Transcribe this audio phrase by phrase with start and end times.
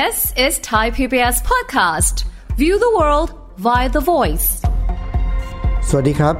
[0.00, 2.16] This is Thai PBS podcast.
[2.60, 3.30] View the world
[3.66, 4.48] via the voice.
[5.88, 6.34] สวัสดีครับ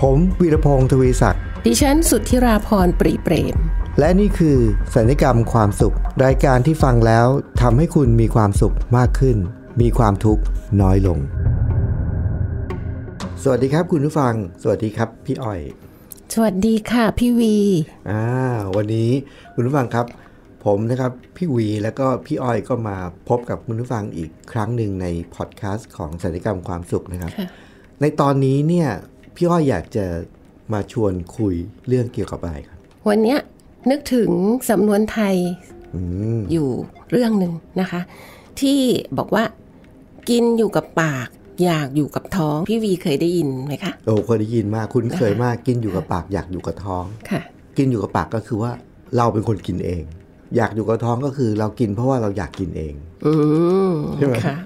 [0.00, 3.56] ผมวีรพงศ์ทวีศักดิ์ ดิฉันสุทธิราพรปรีเปรม
[3.98, 4.58] และนี่คือ
[4.94, 7.26] สัญญกรรมความสุข รายการที่ฟังแล้ว
[7.60, 9.36] ทำให้คุณมีความสุขมากขึ้น
[9.80, 10.42] มีความทุกข์
[10.80, 11.18] น้อยลง
[13.42, 15.60] สวัสดีครับคุณผู้ฟัง สวัสดีครับพี่อ้อย
[16.34, 17.56] สวัสดีค่ะพี่วี
[18.10, 18.24] อ่า
[18.76, 19.10] วันนี้
[19.54, 20.06] คุณผู้ฟังครับ
[20.64, 22.96] ผมนะครับ พี่วีแล้วก็พี่อ้อยก็มา
[23.28, 27.48] พบกับคุณผู้ฟังอีกครั้งหนึ่งในพอดแคสต์ของสัญญกรรมความสุขนะครับค่ะ
[28.00, 28.88] ในตอนนี้เนี่ย
[29.36, 30.06] พี่อ้อยอยากจะ
[30.72, 31.54] มาชวนคุย
[31.88, 32.78] เรื่องเกี่ยวกับอะไรครับ
[33.08, 33.38] วันเนี้ย
[33.90, 34.30] นึกถึง
[34.70, 35.36] สำนวนไทย
[35.94, 36.00] อื
[36.36, 36.68] มอยู่
[37.10, 38.00] เรื่องหนึ่งนะคะ
[38.60, 38.80] ที่
[39.18, 39.44] บอกว่า
[40.28, 41.28] กินอยู่กับปาก
[41.64, 47.40] อยากอยู่กับท้อง พี่วีเคยได้ยินไหมคะโอ้เคยได้ยินมากคุ้นเคยมากกินอยู่กับปากอยากอยู่กับท้องค่ะ
[47.76, 48.72] กินอยู่กับปากก็คือว่า
[49.16, 50.02] เราเป็นคนกินเอง
[50.56, 52.94] อยากอยู่กับท้องก็คือเรากินเพราะว่าเราอยากกินเอง
[53.26, 53.32] อื
[53.90, 54.56] มใช่ไหมค่ะ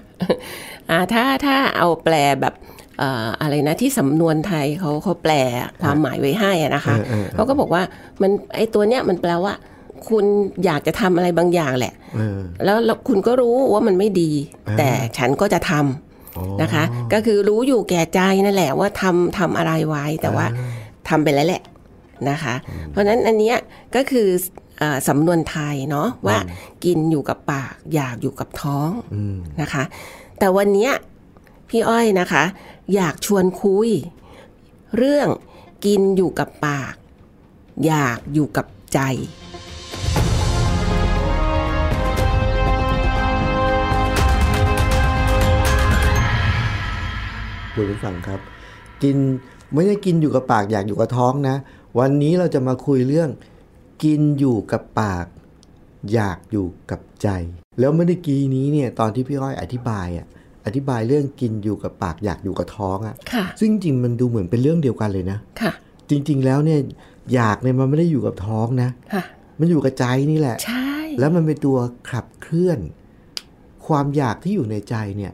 [0.89, 2.53] อ่าถ้าถ้าเอาแปลแบบ
[2.99, 5.33] เอ่ออะไรนะที่สำนวนไทยเขาเขาแปล
[5.81, 7.81] ความหมายไว้ให้อะนะคะเออเออเออเขาก็บอกว่า
[8.21, 9.53] มันไอตัวเนี้ยมันแปลว่า
[10.07, 10.25] คุณ
[10.65, 14.31] อยากจะทำอะไรบางอย่างแหละเออแล้วแล้วคุณก็รู้ว่ามันไม่ดี
[14.67, 20.45] อ่าแต่ฉันก็จะทำอ๋อนะคะ ก็คือรู้อยู่แก่ใจนั่นแหละว่าทำทำอะไรไว้แต่ว่า
[21.09, 21.63] ทำไปแล้วแหละ
[22.29, 22.55] นะคะ
[22.89, 23.57] เพราะฉะนั้นอันเนี้ย
[23.95, 24.62] ก็คืออ่า
[25.07, 26.37] สำนวนไทยเนาะว่า
[26.85, 29.83] กินอยู่กับปากอยากอยู่กับท้องอืมนะคะ
[30.39, 30.91] แต่วันเนี้ย
[31.69, 32.43] พี่อ้อยนะคะ
[32.95, 33.89] อยากชวนคุย
[34.97, 35.27] เรื่อง
[35.85, 36.93] กินอยู่กับปาก
[37.85, 38.99] อยากอยู่กับใจ
[47.73, 48.39] คุณผู้ฟังครับ
[49.03, 49.17] กิน
[49.73, 51.55] ไม่ได้กินอยู่กับปากอยากอยู่กับท้องนะ
[51.99, 53.29] วันนี้เราจะมาคุยเรื่อง
[54.03, 55.25] กินอยู่กับปาก
[56.13, 57.27] อยากอยู่กับใจ
[57.79, 60.27] แล้วเมื่อกี้นี้เนี่ยตอนที่พี่อ้อยอธิบายอะ
[60.65, 65.71] อธิบายเรื่องกินอยู่กับปากอยากอยู่กับท้องอะค่ะ ซึ่งจริงๆมันดูเหมือนเป็นเรื่องเดียวกันเลยนะค่ะ
[66.09, 66.79] จริง ๆ แล้วเนี่ย
[67.33, 69.23] อยากเนี่ยมันไม่ได้อยู่กับท้องนะค่ะ
[69.59, 71.77] มันอยู่กับใจนี่แหละ ใช่ แล้วมันเป็นตัว
[72.11, 72.79] ขับเคลื่อน
[73.87, 75.33] ความอยากที่อยู่ในใจเนี่ย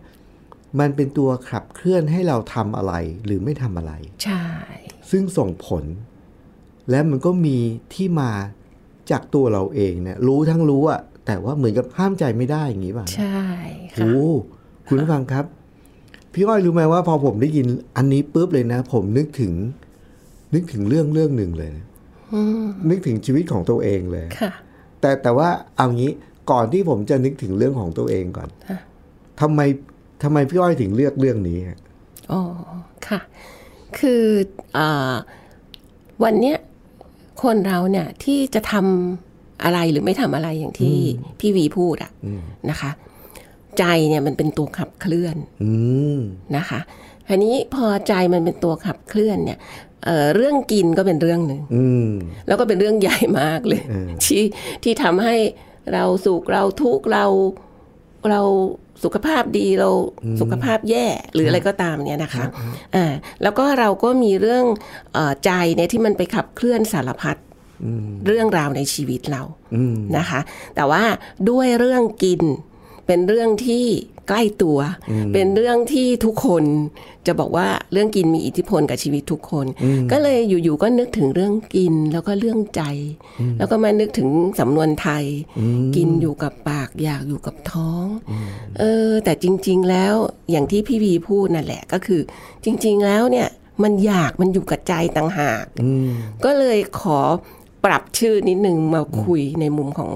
[0.80, 2.94] มันเป็นตัวขับเคลื่อนให้เราทำอะไร
[3.26, 4.46] หรือไม่ทำอะไร ใช่
[5.12, 5.84] ซึ่งส่งผล
[6.90, 7.58] และมันก็มี
[7.94, 8.32] ที่มา
[9.12, 13.40] จากตัวเราเองเนี่ยรู้ทั้งรู้อะแต่ว่าเหมือนกับห้ามใจไม่ได้อย่างนี้ป่ะใช่
[13.94, 14.28] ค่ะโอ้
[14.88, 15.46] คุณผู้ฟังครับ
[16.34, 19.54] พี่อ้อยรู้ไหมว่าพอผมได้ยินอันนี้ปุ๊บเลยนะ ผมนึกถึง
[20.54, 21.86] นึกถึงเรื่องเรื่องหนึ่งเลยนะ
[22.34, 24.52] อืมนึกถึงชีวิตของตัวเองเลยค่ะ
[25.02, 26.12] แต่แต่ว่าเอางี้
[26.52, 28.80] ก่อนที่ผมจะนึกถึงเรื่องของตัวเองก่อนค่ะ
[29.42, 29.60] ทำไม
[30.24, 31.80] ทำไมพี่อ้อยถึงเลือกเรื่องนี้ฮะ
[32.32, 32.42] อ๋อ
[33.08, 33.20] ค่ะ
[34.00, 34.24] คือ
[34.78, 35.16] อา
[36.24, 36.58] วันเนี้ย
[37.44, 40.98] คนเราเนี่ยที่จะทำอะไรหรือไม่ทำอะไรอย่างที่
[41.40, 42.12] พี่วีพูดอะ
[42.70, 42.92] นะคะ
[43.80, 45.72] ใจเนี่ยมันเป็นตัวขับเคลื่อนอื
[46.18, 46.20] ม
[46.58, 46.80] นะคะ
[47.30, 49.60] อันนี้พอใจมันเป็นตัวขับเคลื่อนเนี่ย
[50.06, 52.10] เอ่อเรื่องกินก็เป็นเรื่องหนึ่งอืม
[52.48, 54.44] แล้วก็เป็นเรื่องใหญ่มากเลยเออที่
[54.84, 55.36] ที่ทำให้
[55.94, 57.26] เราสุขเราทุกข์เรา
[58.30, 58.42] เรา
[59.04, 59.90] สุขภาพดีเรา
[60.42, 62.46] สุขภาพแย่หรืออะไรก็ตามเนี่ยนะคะ
[62.96, 63.14] อ่า
[63.44, 64.66] แล้วก็เราก็มีเรื่อง
[65.14, 67.38] เออใจเนี่ยที่มันไปขับเคลื่อนสารพัด
[68.26, 69.44] เรื่องราวในชีวิตเรา
[69.76, 70.40] อืมนะคะ
[70.76, 71.04] แต่ว่า
[71.50, 72.42] ด้วยเรื่องกิน
[73.10, 73.86] เป็นเรื่องที่
[74.30, 74.80] ใกล้ตัว
[75.34, 76.64] เป็นเรื่องที่ทุกคน
[77.28, 79.66] จะบอกว่าเรื่องกินมีอิทธิพลกับชีวิตทุกคน
[80.12, 82.84] ก็เลยอยู่ๆก็นึกถึงเรื่องกินแล้วก็เรื่องใจ
[83.58, 85.26] แล้วก็มานึกถึงสำนวนไทย
[85.96, 88.06] กินอยู่กับปากอยากอยู่กับท้อง
[88.80, 90.16] เออแต่จริง ๆ แล้ว
[90.52, 92.22] อย่างที่พี่วีพูดนั่นแหละก็คือ
[92.64, 93.48] จริง ๆ แล้วเนี่ย
[93.84, 96.10] มันอยากมันอยู่กับใจต่างหากอืม
[96.46, 97.20] ก็เลยขอ
[97.86, 100.12] ปรับชื่อนิดนึงมาคุยในมุมของ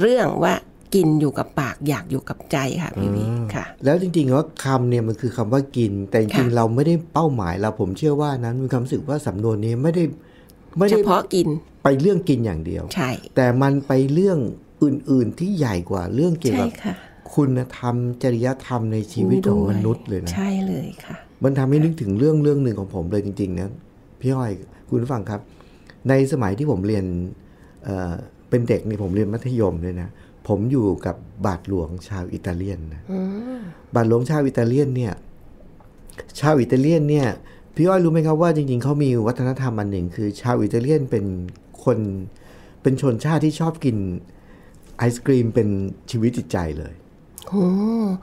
[0.00, 0.54] เรื่องว่า
[0.94, 10.04] กินอยู่กับปากอยากอยู่กับใจค่ะพี่วีค่ะ แล้วจริงๆว่าคำเนี่ยมันคือคำว่ากิน แต่จริงๆค่ะเราไม่ได้เป้าหมายเราผมเชื่อว่านั้นมีความรู้สึกว่าสำนวนนี้ไม่ได้
[10.78, 11.46] ไม่เฉได้พาะกิน
[11.84, 14.38] ไปเรื่องกินอย่างเดียวใช่แต่มันไปเรื่อง
[14.82, 16.94] อื่นๆที่ใหญ่กว่าเรื่องเกี่ยวใช่กับค่ะ
[17.34, 23.70] คุณธรรมจริยธรรมในชีวิตของมนุษย์เลยนะใช่เลยค่ะ มันทำให้นึกถึงเรื่องเรื่องหนึ่งของผมเลยจริงๆนะ
[24.20, 24.52] พี่อ้อย
[24.88, 25.40] คุณผู้ฟังครับ
[26.08, 27.04] ในสมัยที่ผมเรียน
[27.84, 28.12] เอ่อ
[28.50, 30.08] เป็นเด็กนี่ผมเรียนมัธยมเลยนะ
[30.48, 31.16] ผมอยู่กับ
[31.46, 33.02] บาทหลวงชาวอิตาเลียนนะ
[33.94, 35.14] บาทหลวงชาวอิตาเลียนเนี่ย
[36.40, 37.28] ชาวอิตาเลียนเนี่ย
[37.74, 41.24] พี่อ้อยรู้ไหมครับว่าจริง ๆเขามีวัฒนธรรมอันหนึ่งคือ ชาวอิตาเลียนเป็น
[41.84, 41.98] คน
[42.82, 43.96] เป็นชนชาติที่ชอบกิน
[44.96, 45.68] ไอศกรีมเป็น
[46.10, 46.94] ชีวิตจิตใจเลย
[47.48, 47.64] โอ้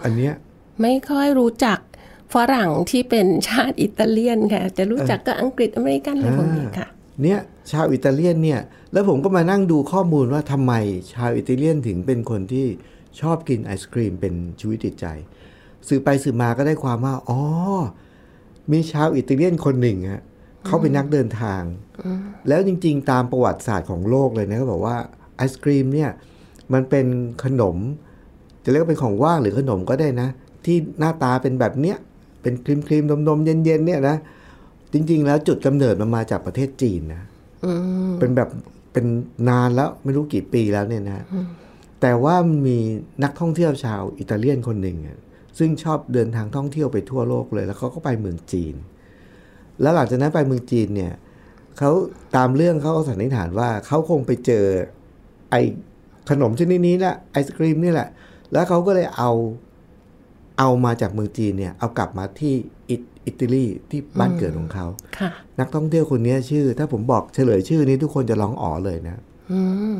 [0.03, 0.33] อันเนี้ย
[0.81, 1.79] ไม่ค่อยรู้จัก
[2.33, 6.87] ฝรั่งที่เป็นชาติอิตาเลียนค่ะ จะรู้จักก็อังกฤษอเมริกันอะไรพวกนี้ค่ะ
[7.23, 7.39] เนี่ย
[7.71, 8.61] ชาวอิตาเลียนเนี่ย
[8.93, 10.73] แล้วผมก็มานั่งดูข้อมูลว่าทำไม
[11.13, 12.65] ชาวอิตาเลียนถึงเป็นคนที่
[13.21, 15.05] ชอบกินไอศครีมเป็นชีวิตจิตใจ
[15.87, 17.41] สืบไปสืบมาก็ได้ความว่า อ๋อ
[18.71, 20.21] มีชาวอิตาเลียนคนหนึ่งฮะ
[20.65, 21.61] เขาเป็นนักเดินทาง
[22.47, 24.97] แล้วจริง ๆ ตามประวัติศาสตร์ของโลกเลยนะก็บอกว่า
[25.35, 26.09] ไอศครีมเนี่ย
[26.73, 27.05] มันเป็น
[27.43, 27.77] ขนม
[28.63, 30.27] จะเรียกว่าเป็นของว่างหรือขนมก็ได้นะ
[30.65, 31.97] ที่หน้าตาเป็นแบบเนี้ย
[32.41, 34.17] เป็นครีมครีมๆนมๆเย็นๆเนี่ยนะ
[34.93, 37.21] จริง ๆ แล้วจุดกำเนิดมันมาจากประเทศจีนนะ
[38.19, 38.49] เป็นแบบ
[38.93, 39.05] เป็น
[39.49, 41.25] นานแล้วไม่รู้กี่ปีแล้วเนี่ยนะ
[42.01, 42.77] แต่ว่ามันมี
[43.23, 45.17] นักท่องเที่ยวชาวอิตาเลียนคนหนึ่งอะ
[45.57, 48.75] ซึ่งชอบเดินทางท่องเที่ยวไปทั่วโลกเลย แล้วเขาก็ไปเมืองจีน
[49.81, 51.13] แล้วหลังจากนั้นไปเมืองจีนเนี่ย
[51.77, 51.91] เขา
[52.35, 54.65] ตามเรื่องเขาก็สันนิษฐานว่าเขาคงไปเจอ
[55.51, 55.55] ไอ
[56.29, 58.09] ขนมชนิดนี้แหละไอศครีมนี่แหละ
[58.51, 59.31] แล้วเขาก็เลยเอา
[60.59, 62.53] เอามาจากเมืองจีนเนี่ยเอากลับมาที่
[62.89, 64.85] อิต อิตาลีที่บ้านเกิดของเขา
[65.19, 65.29] ค่ะ
[65.59, 69.21] นักท่องเที่ยวคนนี้ชื่อ ถ้าผมบอกเฉลยชื่อนี้ทุกคนจะร้องอ๋อเลยนะ
[69.51, 69.61] อื
[69.93, 69.95] ม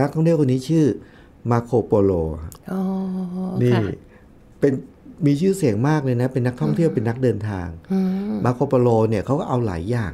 [0.00, 0.86] นักท่องเที่ยวคนนี้ชื่อ
[1.50, 2.12] มาโคโปโล
[2.72, 2.82] อ๋อ
[3.62, 3.82] นี่ค่ะ
[4.60, 4.72] เป็น
[5.26, 7.98] มีชื่อเสียงมากเลยนะ เป็นนักท่องเที่ยวเป็นนักเดินทางอื
[8.34, 10.12] มมาโคโปโลเนี่ยเขาก็เอาหลายอย่าง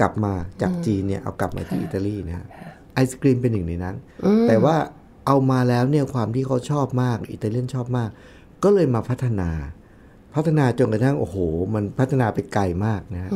[0.00, 0.32] กลับมา
[0.62, 2.46] จากจีนเนี่ยเอากลับมาที่อิตาลีนะฮะ
[2.94, 3.96] ไอศกรีมเป็นหนึ่งในนั้น
[4.48, 4.76] แต่ว่า
[5.26, 8.10] เอามาแล้วเนี่ยความที่เขาชอบมาก อิตาเลียนชอบมาก
[8.62, 9.50] ก็เลยมาพัฒนา
[10.34, 11.36] พัฒนาจนกระทั่งโอ้โห
[11.74, 13.30] มันพัฒนาไปไกลมากนะฮะ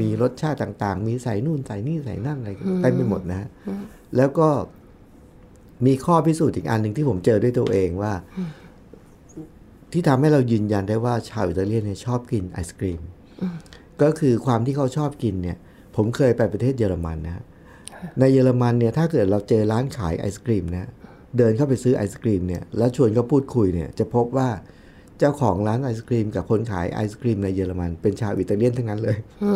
[0.00, 2.50] มีรสชาติต่างๆ มีใส่นู่นใส่นี่ใส่นั่นอะไร
[2.82, 3.48] เต็มไปหมดนะฮะ
[4.16, 4.48] แล้วก็
[5.86, 8.12] มีข้อพิสูจน์อีกอันหนึ่งที่ผมเจอด้วยตัวเองว่า
[9.92, 13.00] ที่ทำให้เรายืนยันได้ว่าชาวอิตาเลียนเนี่ยชอบกินไอศกรีม
[14.02, 15.58] ก็คือความที่เขาชอบกินเนี่ย
[15.96, 17.44] ผมเคยไปประเทศเยอรมันนะฮะ
[18.18, 20.90] ในเยอรมันเนี่ยถ้าเกิดเราเจอร้านขายไอศกรีมนะ
[21.38, 24.48] เดินเข้าไปซื้อไอศกรีมเนี่ยแล้วชวนเขาพูดคุยเนี่ยจะพบว่า
[25.22, 29.52] เจ้าของร้านไอศกรีมกับคนขายไอศกรีมในเยอรมัน เป็นชาวอิตาเลียนทั้งนั้นเลยอื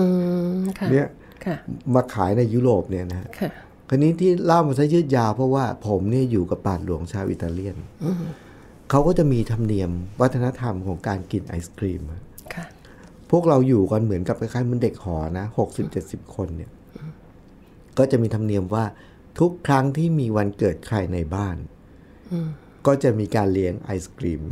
[0.56, 1.08] มค่ะเนี่ย
[1.44, 1.56] ค่ะ
[1.94, 3.50] มาขายในยุโรปเนี่ยนะฮะค่ะ
[3.88, 7.76] คราวนี้ที่เล่ามาซะยืดยาวเพราะว่าผมเนี่ยอยู่กับบาทหลวงชาวอิตาเลียน
[8.90, 9.90] เขาก็จะมีธรรมเนียม
[10.20, 12.22] วัฒนธรรมของการกินไอศกรีมอะ
[12.54, 12.64] ค่ะ
[13.30, 16.70] พวกเราอยู่กันเหมือนกับคล้ายๆเหมันเด็กหอนะหกสิบเจ็ดสิบคนเนี่ย
[17.98, 18.84] ก็จะมีธรรมเนียมว่า
[19.38, 21.56] ทุกครั้งที่มีวันเกิดใครในบ้าน
[22.86, 24.42] ก็จะมีการเลี้ยงไอศกรีม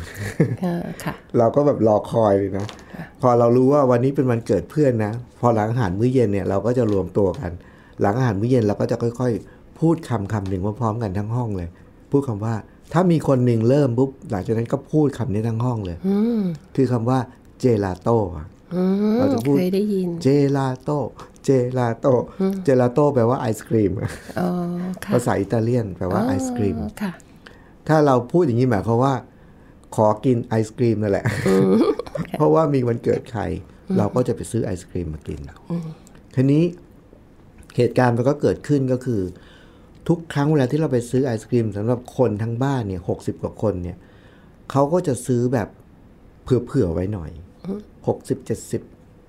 [0.63, 2.67] ค่ะค่ะเราก็แบบรอคอยเลยนะ
[3.21, 7.51] พอเรารู้ว่าวันนี้เป็นวันเกิดเพื่อนนะ พอหลังอาหารมื้อเย็นเนี่ยเราก็จะรวมตัวกัน
[8.01, 11.69] หลังอาหารมื้อเย็นเราก็จะค่อย ๆ พูดคำคำหนึ่งพร้อมๆกันทั้งห้องเลย
[12.11, 12.55] พูดคำว่า
[12.93, 16.43] ถ้ามีคนหนึ่งเริ่มปุ๊บหลังจากนั้นก็พูดคำนี้ทั้งห้องเลยอืม
[16.77, 17.19] คือคำว่า
[17.61, 18.83] เจลาโต้อะอื
[19.15, 20.99] มเราจะพูดเคยได้ยินเจลาโต้
[21.45, 22.13] เจลาโต้
[22.65, 23.93] เจลาโต้แปลว่าไอศครีม
[24.39, 24.49] อ๋อ
[25.05, 27.13] ค่ะภาษาอิตาเลียนแปลว่าไอศครีมอ๋อค่ะ
[27.89, 29.15] ถ้าเราพูดอย่างนี้หมายความว่า
[29.97, 31.27] ขอกินไอศครีมนั่นแหละ
[32.33, 33.43] เพราะว่ามีวันเกิดใคร
[33.97, 35.41] เราก็จะไปซื้อไอศครีมมากิน
[36.35, 36.65] ทีนี้
[37.77, 39.23] เหตุการณ์มันก็เกิดขึ้นก็คือ
[40.09, 43.97] ทุกครั้งเวลาที่เราไปซื้อไอศครีมสำหรับคนทั้งบ้านเนี่ยหกสิบกว่าคนเนี่ย
[44.71, 45.69] เขาก็จะซื้อแบบ
[46.45, 47.31] เผื่อๆไว้หน่อย
[48.07, 48.83] หกสิบเจ็ดสิบ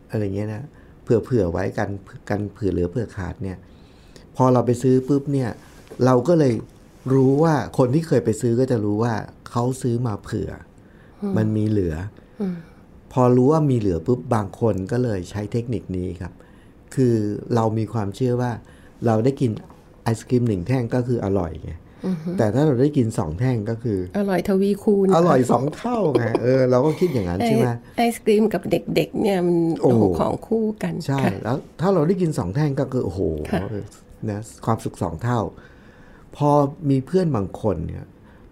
[0.09, 0.63] อะไรเงี้ยนะ
[1.03, 1.89] เผื่อๆไว้กัน
[2.29, 3.57] กันเผื่อเหลือเผื่อขาดเนี่ย
[4.35, 5.49] พอเราไปซื้อปุ๊บเนี่ย
[6.05, 6.53] เราก็เลย
[7.13, 9.13] รู้ว่าคนที่เคยไปซื้อก็จะรู้ว่า
[9.49, 10.51] เขาซื้อมาเผื่อ
[11.21, 11.95] อมันมีเหลือ
[12.41, 12.43] อ
[13.13, 16.33] พอรู้ว่ามีเหลือปุ๊บบางคนก็เลยใช้เทคนิคนี้ครับ
[16.95, 17.15] คือ
[17.55, 18.51] เรามีความเชื่อว่า
[19.05, 19.51] เราได้กิน
[20.03, 21.73] ไอศครีมหนึ่งแท่งก็คืออร่อยไง
[22.37, 33.61] แต่ถ้าเราได้กินสองแท่งก็คือ อร่อยทวีคูณ อร่อยสองเท่าไงเออเราก็คิดอย่างนั้นไอใช่ไหมไอศกรีมกับเด็กๆเนี่ยมันโอ้โอ้โหของคู่กัน ใช่ค่ะแล้วถ้าเราได้กินสองแท่งก็คือโอ้โหค่ะ
[34.29, 35.39] นะความสุขสองเท่า
[36.37, 36.51] พอ
[36.89, 38.05] มีเพื่อนบางคนเนี่ย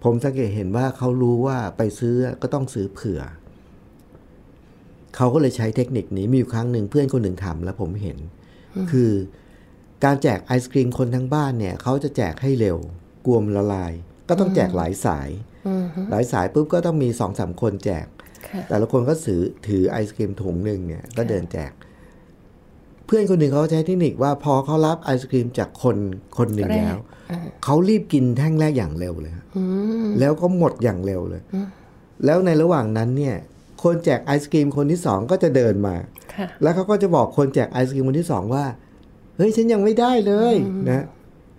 [0.04, 3.20] ผมสังเกตเห็นว่าเขารู้ว่าไปซื้อก็ต้องซื้อเผื่อ
[5.16, 8.18] เขาก็เลยใช้เทคนิคนี้มีอยู่ครั้งหนึ่งเพื่อนคนหนึ่งทำแล้วผมเห็น
[8.90, 9.10] คือ
[10.04, 12.78] การแจกไอศครีมคนทั้งบ้านเนี่ยเขาจะแจกให้เร็ว
[13.26, 13.92] กลัวมนละลาย
[14.28, 15.28] ก็ต้องแจกหลายสาย
[16.10, 18.06] หลายสายปุ๊บก็ต้องมีสองสามคนแจก
[18.48, 21.72] ค่ะแต่ละคนก็ถือถือไอศครีมถุงหนึ่งเนี่ยก็เดินแจก
[23.06, 25.96] เพื่อนคนหนึ่งเขาใช้เทคนิคว่าพอเขารับไอศครีมจากคน
[26.38, 26.98] คนหนึ่งแรกแล้ว
[27.64, 29.44] เขารีบกินแท่งแรกอย่างเร็วเลยฮะ
[30.20, 31.42] แล้วก็หมดอย่างเร็วเลย
[32.24, 33.36] แล้วในระหว่างนั้นเนี่ย
[33.82, 35.94] คนแจกไอศครีมคนที่สองก็จะเดินมา
[36.34, 38.64] ค่ะแล้วเขาก็จะบอกคนแจกไอศครีมคนที่สองว่า
[39.36, 40.56] เฮ้ยฉันยังไม่ได้เลย
[40.90, 41.04] นะ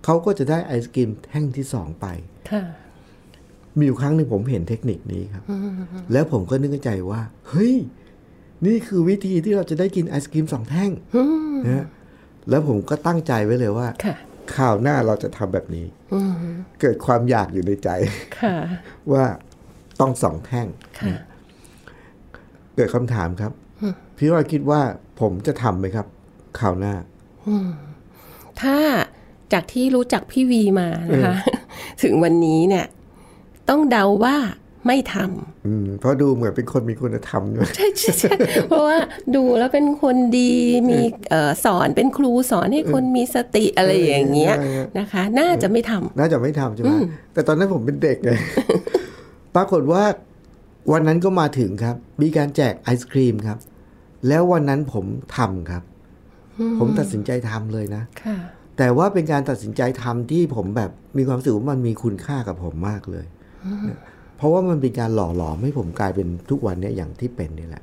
[0.04, 2.06] เขาก็จะได้ไอศกรีมแท่งที่สองไป
[2.50, 2.62] ค่ะ
[3.76, 5.42] มีอยู่ครั้งหนึ่งผมเห็นเทคนิคนี้ครับ
[6.12, 7.74] แล้วผมก็นึกในใจว่า เฮ้ย
[8.66, 10.90] นี่คือวิธีที่เราจะได้กินไอศกรีมสองแท่ง
[11.66, 11.86] นะ
[12.50, 14.16] แล้วผมก็ตั้งใจไว้เลยว่าค่ะ
[14.56, 15.86] คราวหน้าเราจะทำแบบนี้
[16.80, 17.88] เกิดความอยากอยู่ในใจ
[18.40, 18.56] ค่ะ
[19.12, 19.24] ว่า
[20.00, 20.66] ต้องสองแท่ง
[21.00, 21.14] ค่ะ
[22.76, 23.52] เกิดคำถามครับ
[24.16, 24.80] พี่ว่าคิดว่า
[25.20, 26.06] ผมจะทำไหมครับ
[26.58, 26.94] คราวหน้า
[28.60, 28.76] ถ้า
[29.52, 31.36] จากที่รู้จักพี่วีมานะคะ
[32.02, 32.86] ถึงวันนี้เนี่ย
[33.68, 34.36] ต้องเดาว่า
[34.86, 35.16] ไม่ท
[35.66, 38.34] อืมเพราะดูเหมือนเป็นคนมีคุณธรรมด้วยำใช่ใช่ใช่
[38.68, 38.98] เพราะว่า
[39.34, 40.52] ดูแล้วเป็นคนดี
[40.90, 41.00] มี
[41.30, 46.92] เอ่อสอนเป็นครูสอนให้คนมีสติอะไรอย่างเงี้ยใช่ใช่นะคะ น่าจะไม่ทำน่าจะไม่ทำใช่ไหม
[47.32, 48.30] แต่ตอนนั้นผมเป็นเด็กไง
[49.56, 50.04] ปรากฏว่า
[50.92, 53.58] วันนั้นก็มาถึงครับ มีการแจกไอศครีมครับ
[54.28, 55.04] แล้ววันนั้นผม
[55.36, 55.82] ทำครับ
[56.78, 58.36] ผมตัดสินใจทำเลยนะค่ะ
[58.78, 63.26] แต่ว่าเป็นการตัดสินใจทำที่ผมแบบมีความรู้สึกว่ามันมีคุณค่ากับผมมากเลย
[63.88, 63.98] นะ
[64.36, 67.82] เพราะว่ามันเป็นการหล่อหลอมให้ผมกลายเป็นทุกวันเนี้ยอย่างที่เป็นนี่แหละ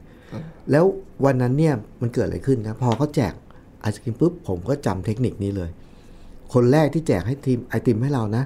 [0.71, 0.85] แล้ว
[1.25, 3.33] วันนั้นเนี่ยมันเกิดอะไรขึ้นนะพอเขาแจก
[3.81, 5.69] ไอศครีมปุ๊บผมก็จำเทคนิคนี้เลย
[6.53, 8.43] คนแรกที่แจกให้ทีมไอติมให้เรานะ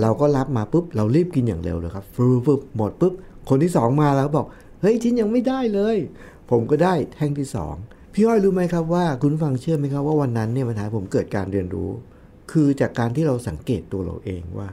[0.00, 3.12] เราก็รับมาปุ๊บเรารีบกินอย่างเร็วเลยครับฟึบฟึบหมดปุ๊บ
[3.48, 4.46] คนที่สองมาแล้วบอก
[4.80, 5.96] เฮ้ยชิ้นยังไม่ได้เลย
[6.50, 7.74] ผมก็ได้แท่งที่สอง
[8.14, 11.90] พี่อ้อยรู้ไหมครับว่าคุณผู้ฟังเชื่อไหมครับว่าวันนั้นเนี่ยมันทำให้ผมเกิดการเรียนรู้
[12.52, 14.68] คือจากการที่เราสังเกตตัวเราเองว่า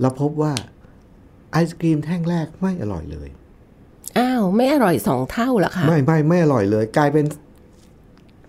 [0.00, 0.52] เราพบว่า
[1.54, 3.28] ไอศกรีมแท่งแรกไม่อร่อยเลย
[4.18, 7.24] อ้าว ไม่อร่อยสองเท่าเหรอคะไม่ไม่ไม่อร่อยเลย กลายเป็น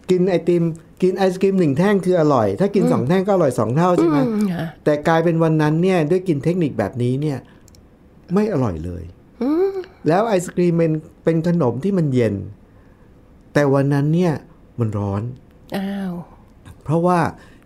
[0.09, 0.63] กินไอติม
[1.01, 7.37] กินไอศกรีมหนึ่งแท่งคืออร่อย ถ้ากินสองแท่งก็อร่อยสองเท่าใช่ไหมอืมค่ะแต่กลายเป็นวันนั้นเนี่ยด้วยกินเทคนิคแบบนี้เนี่ย
[8.33, 9.03] ไม่อร่อยเลย
[10.07, 10.91] แล้วไอศกรีมเป็น
[11.23, 12.35] เป็นขนมที่มันเย็น
[13.53, 14.33] แต่วันนั้นเนี่ย
[14.79, 15.21] มันร้อน
[15.77, 16.13] อ้าว
[16.83, 17.19] เพราะว่า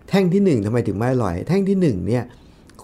[0.08, 2.24] แท่งที่หนึ่งทำไมถึงไม่อร่อย แท่งที่หนึ่งเนี่ย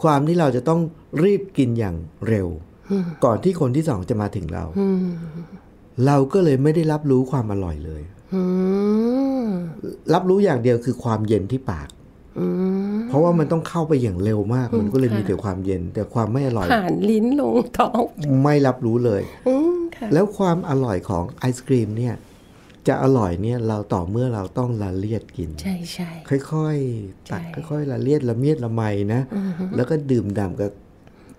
[0.02, 0.80] ความที่เราจะต้อง
[1.24, 1.96] รีบกินอย่าง
[2.28, 2.48] เร็ว
[3.24, 4.64] ก่อนที่คนที่สองจะมาถึงเรา
[6.06, 8.02] เราก็เลยไม่ได้รับรู้ความอร่อยเลย
[8.34, 8.42] อื
[9.44, 9.46] ม
[10.14, 11.88] รับรู้อย่างเดียวคือความเย็นที่ปาก
[12.38, 12.46] อื
[12.94, 18.02] มเพราะว่ามันต้องเข้าไปอย่างเร็วมาก มันก็เลยมีแต่ความเย็น แต่ความไม่อร่อยผ่านลิ้นลงท้อง
[18.42, 22.14] ไม่รับรู้เลยอืมค่ะแล้วความอร่อยของไอศกรีมเนี่ย
[22.88, 26.10] จะอร่อยเนี่ยเราต่อเมื่อเราต้องละเลียดกิน ใช่ใช่
[26.52, 28.82] ค่อยๆตัดใช่ค่อยๆละเลียดละเมียดละไม
[29.14, 29.20] นะ
[29.76, 30.70] แล้วก็ดื่มด่ำกับ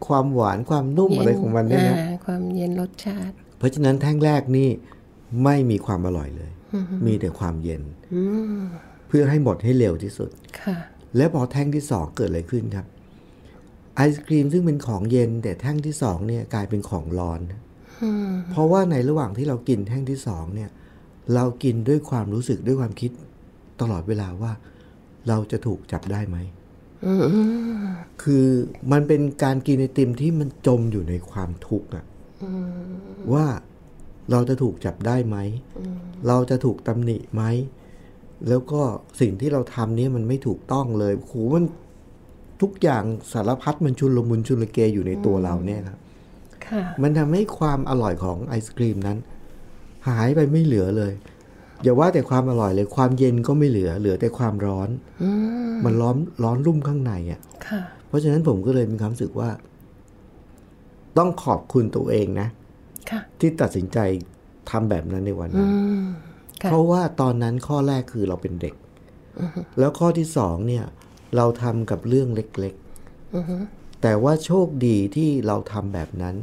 [0.08, 4.70] ความหวานความนุ่มอะไรของมันเนี่ยนะอ่าความเย็นรสชาติ เพราะฉะนั้นแท่งแรกนี่
[5.44, 6.52] ไม่มีความอร่อยเลย
[7.06, 7.82] มีแต่ความเย็น
[8.14, 8.24] อื
[8.58, 8.62] ม
[9.08, 10.30] เพื่อให้หมดให้เร็วที่สุด
[10.62, 10.78] ค่ะ
[11.18, 12.86] และพอแท่งที่สองเกิดอะไรขึ้นครับ
[13.96, 17.40] ไอศครีมซึ่งเป็นของเย็น แต่แท่งที่สองเนี่ยกลายเป็นของร้อน
[18.04, 20.70] อืมเพราะว่าในระหว่างที่เรากินแท่งที่สองเนี่ย
[21.34, 23.12] เรากินด้วยความรู้สึกด้วยความคิด
[23.82, 24.52] ตลอดเวลาว่า
[25.28, 26.38] เราจะถูกจับได้ไหม
[27.06, 27.22] อืม
[28.24, 28.46] คือ
[28.92, 32.06] มันเป็นการกินไอติมที่มันจมอยู่ในความทุกข์อะ
[33.34, 33.46] ว่า
[34.32, 35.38] เราจะถูกจับได้ไหม
[36.28, 37.44] เราจะถูกตำหนิไหม
[38.50, 38.82] แล้วก็
[39.22, 41.66] สิ่งที่เราทำเนี้มันไม่ถูกต้องเลยโหมัน
[42.62, 43.04] ทุกอย่าง
[43.34, 45.98] สารพัดมันชุนลมุนชุนละเกอยู่ในตัวเราเนี่ยครับ
[46.68, 49.18] ค่ะมันทำให้ความอร่อยของไอศครีมนั้น
[50.08, 51.14] หายไปไม่เหลือเลย
[51.84, 54.90] อย่าว่าแต่ความอร่อยเลย ความเย็นก็ไม่เหลือ เหลือแต่ความร้อน
[55.24, 55.30] อื
[55.72, 59.50] มมันร้อนร้อนรุ่มข้างในอะค่ะเพราะฉะนั้นผมก็เลยมีความรู้สึกว่า
[61.18, 62.48] ต้องขอบคุณตัวเองนะ
[63.10, 64.00] ค่ะที่ตัดสินใจ
[64.70, 65.72] ทำแบบนั้นในวันอืนั้น
[66.06, 66.08] ม
[66.62, 68.76] ค่ะเพราะว่าตอนนั้นข้อแรกคือเราเป็นเด็ก
[69.80, 70.86] แล้วข้อที่สองเนี่ย
[71.36, 76.36] เราทำกับเรื่องเล็กๆแต่ว่าโชคดีที่เราทำแบบนั้น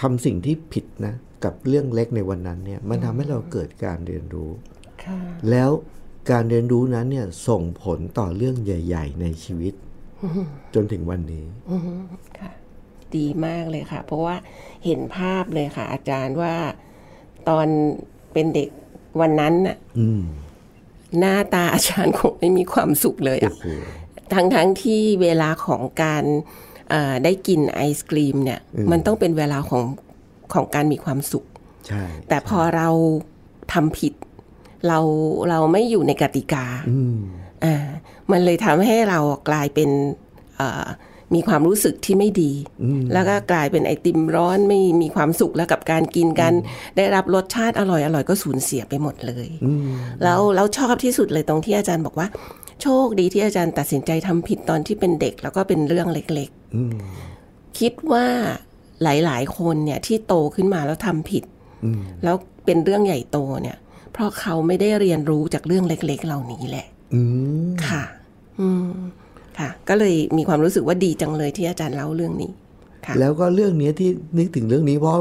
[0.00, 1.14] ทำสิ่งที่ผิดนะ
[1.46, 4.50] กับเรื่องเล็กในวันนั้นเนี่ยมันทำให้เราเกิดการเรียนรู้
[5.04, 5.18] ค่ะ
[5.50, 5.70] แล้ว
[6.30, 9.74] การเรียนรู้นั้นเนี่ยส่งผลต่อเรื่องใหญ่ ๆ ในชีวิต
[10.74, 11.44] จนถึงวันนี้
[12.38, 12.50] ค่ะ
[13.16, 14.36] ดีมากเลยค่ะ เพราะว่า
[14.84, 16.54] เห็นภาพเลยค่ะ อาจารย์ว่า
[17.48, 17.66] ตอน
[18.32, 18.68] เป็นเด็ก
[19.20, 20.22] วันนั้นน่ะอืม
[21.18, 23.68] หน้าตาอาจารย์คงไม่มีความสุขเลยโอ้อะโห
[24.34, 26.24] ทั้งทั้งที่เวลาของการ
[26.90, 28.60] เอ่อได้กินไอศกรีมเนี่ย
[28.90, 29.84] มันต้องเป็นเวลาของ
[30.54, 31.44] ของการมีความสุข
[31.86, 32.88] ใช่ แต่พอเรา
[33.72, 34.14] ทำผิด
[34.88, 34.98] เรา
[35.50, 37.18] เราไม่อยู่ในกติกาอืม
[37.64, 37.86] อ่า
[38.30, 39.90] มันเลยทำให้เรากลายเป็น
[40.56, 40.86] เอ่อ
[41.34, 42.52] มีความรู้สึกที่ไม่ดี
[43.12, 46.52] แล้วก็กลายเป็นไอติมร้อนไม่มีความสุขแล้วกับการกินกัน
[46.96, 49.48] ได้รับรสชาติอร่อยอร่อยก็สูญเสียไปหมดเลย
[50.22, 52.28] แล้วเราชอบที่สุดเลยตรงที่อาจารย์บอกว่า
[52.82, 58.26] โชคดีที่อาจารย์ตัดสินใจทำผิดตอนที่เป็นเด็ก แล้วก็เป็นเรื่องเล็กอืมๆคิดว่า
[59.02, 61.44] หลาย ๆ คนเนี่ยที่โตขึ้นมาแล้วทำผิด
[61.84, 63.76] อืมแล้วเป็นเรื่องใหญ่โตเนี่ย
[64.12, 67.22] เพราะเขาไม่ได้เรียนรู้จากเรื่องเล็ก ๆ เหล่านี้แหละอื
[67.68, 68.02] มค่ะ
[68.60, 68.88] อืม
[69.58, 72.50] ค่ะ ก็เลยมีความรู้สึกว่าดีจังเลยที่อาจารย์เล่าเรื่องนี้
[73.06, 75.16] ค่ะแล้วก็เรื่องเนี้ยที่นึกถึงเรื่องนี้เพราะ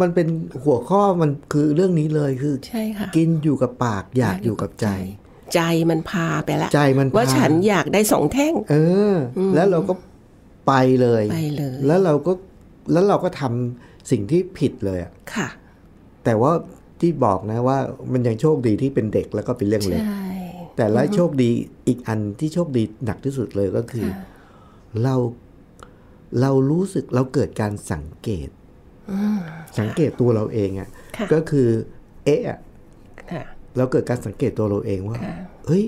[0.00, 0.28] มันเป็น
[0.64, 4.88] หัวข้อมันคือเรื่องนี้เลยคือใช่ค่ะกินอยู่กับปากอยากอยู่กับใจ
[5.54, 8.76] ใจมันพาไปละใจมันพาว่าฉันอยากได้สองแท่งเอ
[9.12, 9.94] ออ แล้วเราก็
[10.68, 12.32] ไปเลยไปเลย แล้วเราก็
[12.92, 15.48] แล้วเราก็ทำสิ่งที่ผิดเลยอะค่ะ
[16.24, 16.52] แต่ว่า
[17.00, 17.78] ที่บอกนะว่า
[18.12, 20.26] มันยังโชคดีที่เป็นเด็กแล้วก็เป็นเรื่องเล็กใช่
[20.76, 21.50] แต่ละโชคดี
[21.88, 24.06] อีกอันที่โชคดีหนักที่สุดเลยก็คือ
[25.02, 25.14] เรา
[26.40, 28.48] เรารู้สึกเราเกิดการสังเกต
[29.78, 31.68] สังเกตตัวเราเองอะ่ะค่ะก็คือ
[32.24, 32.58] เอ๊ะอะ
[33.32, 33.42] ค่ะ
[33.76, 35.18] เราเกิดการสังเกตตัวเราเองว่า
[35.66, 35.84] เฮ้ย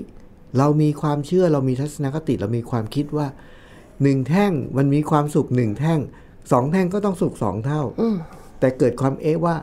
[0.57, 3.27] เรามีความเชื่อเรามีทัศนคติเรามีความคิดว่า
[4.03, 5.99] หนึ่งแท่งมันมีความสุขหนึ่งแท่ง
[6.51, 7.81] สองแท่งก็ต้องสุขสองเท่า
[8.59, 9.55] แต่เกิดความเอ๊ะว่า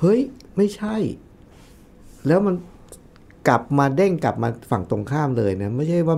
[0.00, 0.20] เฮ้ย
[0.56, 0.96] ไม่ใช่
[2.26, 2.54] แล้วมัน
[3.48, 6.16] กลับมาเด้งกลับมาฝั่งตรงข้ามเลยนะไม่ใช่ว่า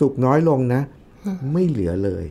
[0.00, 0.82] สุขน้อยลงนะ
[1.52, 2.24] ไม่เหลือเลย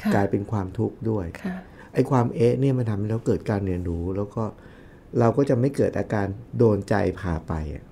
[0.00, 1.56] ค่ะกลายเป็นความทุกข์ด้วยค่ะ
[1.94, 4.42] ไอ้ความเอ๊ะเนี่ยมันทำให้เราเกิดการเรียนรู้ แล้วก็
[5.18, 6.26] เราก็จะไม่เกิดอาการ
[6.58, 7.84] โดนใจพาไปอะ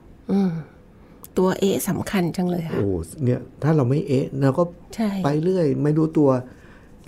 [1.38, 2.88] ตัวเอะสำคัญจังเลยค่ะโอ้
[3.24, 4.64] เนี่ย ถ้าเราไม่เอ๊ะเราก็
[4.96, 6.30] ใช่ไปเรื่อย ไม่รู้ตัว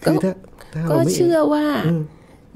[0.05, 1.67] คือถ้าถ้า ก็เราไม่เชื่อว่า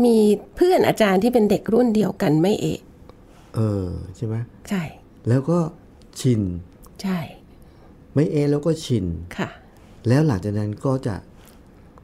[0.04, 0.16] มี
[0.56, 2.80] เพื่อนอาจารย์ที่เป็นเด็กรุ่นเดียวกันไม่เอะ
[3.54, 4.36] เออใช่ไหม
[4.68, 4.82] ใช่
[5.28, 5.58] แล้วก็
[6.20, 6.42] ชิน
[7.02, 7.18] ใช่
[8.14, 9.06] ไม่เอ๊ะแล้วก็ชิน
[9.38, 9.48] ค่ะ
[10.08, 11.14] แล้วหลังจากนั้นก็จะ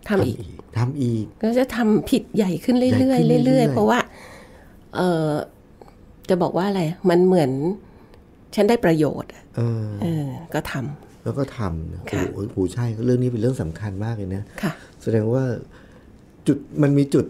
[0.09, 0.39] ทำอีก
[0.79, 3.99] ทำอีก ก็จะทำผิดใหญ่ขึ้นเรื่ใหญ่อยขึ้นๆเรื่เรื่ออยยๆๆเพราะว่า
[4.97, 5.29] เออ
[6.29, 7.51] จะบอกว่าอะไร มันเหมือน
[8.55, 15.45] ฉันได้ประโยชน์อะเออเออ ก็ทำแล้วก็ทำนะค่ะโอ้โหโหใช่ เรื่องนี้เป็นเรื่องสำคัญมากเลยนะค่ะแสดงว่า
[16.49, 17.27] จุดมันมีจุด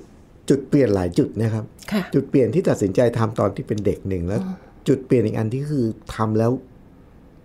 [0.48, 4.40] จุดเปลี่ยนหลายจุดนะครับค่ะจุดเปลี่ยนที่ตัดสินใจทำตอนที่เป็นเด็กหนึ่งแล้ว
[4.88, 6.50] จุดเปลี่ยนอีกอันที่คือทำแล้ว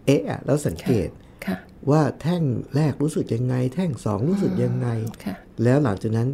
[0.06, 1.10] เอ๊ะอะแล้วสังเกต
[1.46, 1.58] ค่ะ
[1.92, 2.44] ว่าแท่ง
[2.76, 4.88] แรกรู้สึกยังไง แท่งสองรู้สึกยังไง
[5.26, 6.28] ค่ะแล้วหลังจากนั้น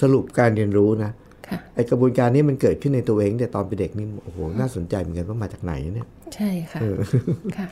[0.00, 1.10] สรุปการเรียนรู้นะ
[1.48, 6.80] ค่ะไอกระบวนการนี้มันเกิดขึ้นในตัวเอง แต่ตอนเป็นเด็กนี่โอ้โหน่าสนใจเหมือนกันว่ามาจากไหนเนี่ย ใช่ค่ะ
[7.56, 7.68] ค่ะ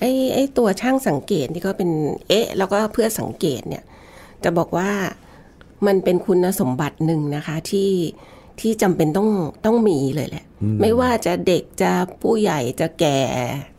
[0.00, 1.90] ไอ้ไอ้ตัวช่างสังเกตที่ก็เป็น
[2.28, 3.84] เอ๊ะ แล้วก็เพื่อสังเกตเนี่ย
[4.44, 4.90] จะบอกว่า
[5.86, 7.92] มันเป็นคุณสมบัติหนึ่งนะคะที่
[8.60, 9.30] ที่จำเป็นต้อง
[9.66, 10.44] ต้องมีเลยแหละ
[10.80, 11.90] ไม่ว่าจะเด็กจะ
[12.22, 13.20] ผู้ใหญ่จะแก่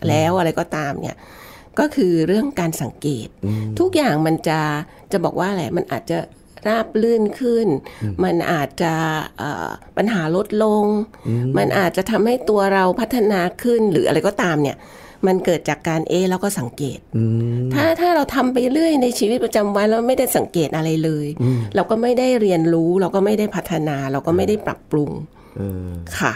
[0.08, 1.16] แล้วอะไรก็ตามเนี่ย
[1.80, 3.28] ก็คือเรื่องการสังเกต
[3.80, 4.60] ทุกอย่างมันจะ
[5.12, 6.18] จะบอกว่าอะไรมันอาจจะ
[6.68, 7.68] ราบลื่นขึ้น
[8.24, 8.94] มันอาจจะ
[9.38, 10.86] เอ่อปัญหาลดลง
[11.58, 14.78] มันอาจจะทำให้ตัวเราพัฒนาขึ้นหรืออะไรก็ตามเนี่ย
[15.26, 17.00] มันเกิดจากการเอะแล้วก็สังเกต
[17.74, 21.28] ถ้าถ้าเราทำไปเรื่อยในชีวิตประจำวันแล้วไม่ได้สังเกตอะไรเลย
[21.76, 25.12] เราก็ไม่ได้เรียนรู้ เราก็ไม่ได้พัฒนา เราก็ไม่ได้ปรับปรุง
[25.58, 26.34] เออค่ะ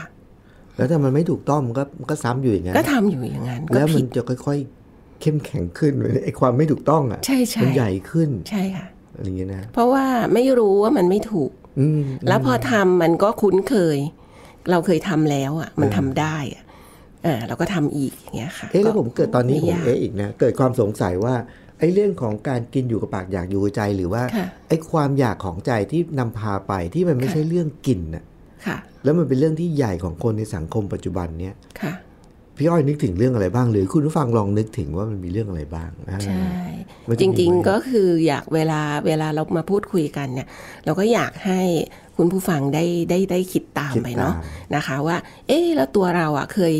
[0.78, 13.98] แล้วถ้ามันไม่ถูกต้องมันก็มันก็ซ้ำอยู่อย่างนั้นก็ทำอยู่อย่างนั้นก็แล้วมัผินดจะค่อยๆ เข้มแข็งขึ้นไอ้ความไม่ถูกต้องอะใช่ใช่มันใหญ่ขึ้นใช่ค่ะอะไรอย่างเงี้ยนะเพราะว่าไม่รู้ว่ามันไม่ถูกอืมแล้วพอทำมันก็คุ้นเคย
[14.72, 16.64] เราเคยทำแล้วอะ มันทำได้อะ
[17.26, 21.36] อ่าเราก็ทำอีกอย่างเงี้ยค่ะเอ๊ะแล้วผมเกิดตอนนี้ผมไยากเอ๊ะอีกนะเกิดความสงสัยว่า
[21.80, 28.24] ไอ้เรื่องของการกินอยู่กับปากอยากอยู่กับใจหรือว่าค่ะไอ้ความอยากของใจที่นำพาไปที่มันไม่ใช่เรื่องกินน่ะ
[28.66, 31.94] ค่ะแล้วมันเป็นเรื่องที่ใหญ่ของคนในสังคมปัจจุบันเนี้ยค่ะ
[32.58, 36.44] พี่อ้อยนึกถึงเรื่องอะไรบ้างหรือคุณผู้ฟังลองนึกถึงว่ามันมีเรื่องอะไรบ้างอ่าใช่
[37.08, 40.48] มันจจะมีริงไหมๆก็คืออยากเวลาเวลาเรามาพูดคุยกันเนี่ย
[40.86, 41.62] เราก็อยากให้
[42.18, 46.74] คุณผู้ฟังได้ได้ได้คิดตามคิดไปเนาะตามนะคะว่า เอ๊ะแล้วตัวเราอะเคย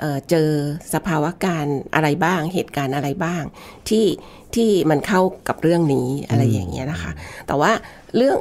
[0.00, 0.48] เอ่อเจอ
[0.94, 3.42] สภาวะการอะไรบ้าง เหตุการณ์อะไรบ้าง
[3.88, 4.06] ที่
[4.54, 7.12] ที่มันเข้ากับเรื่องนี้อะไรอย่างเงี้ยนะคะ
[7.46, 7.72] แต่ว่า
[8.16, 8.36] เรื่อง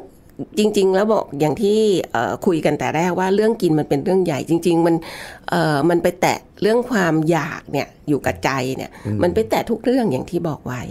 [0.57, 1.79] จริง ๆ แล้วบอกอย่างที่
[2.11, 4.95] เอ่อคุยกันแต่แรกว่าเรื่องกินมันเป็นเรื่องใหญ่จริง ๆ มัน
[5.49, 8.91] เอ่อมันไปแตะเรื่องความอยากเนี่ยอยู่กับใจเนี่ย
[9.23, 10.81] มันไปแตะทุกเรื่องอย่างที่บอกไว้